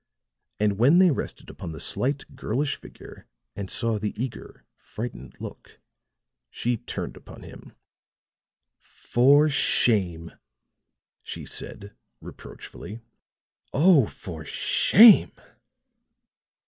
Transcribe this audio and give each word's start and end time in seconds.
And 0.59 0.79
when 0.79 0.97
they 0.97 1.11
rested 1.11 1.51
upon 1.51 1.73
the 1.73 1.79
slight, 1.79 2.35
girlish 2.35 2.75
figure 2.75 3.27
and 3.55 3.69
saw 3.69 3.99
the 3.99 4.19
eager, 4.19 4.65
frightened 4.75 5.39
look, 5.39 5.79
she 6.49 6.75
turned 6.75 7.15
upon 7.15 7.43
him. 7.43 7.73
"For 8.79 9.47
shame," 9.47 10.31
she 11.21 11.45
said, 11.45 11.93
reproachfully. 12.19 13.01
"Oh, 13.73 14.07
for 14.07 14.43
shame!" 14.43 15.33